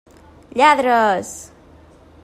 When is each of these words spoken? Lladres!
Lladres! 0.57 1.29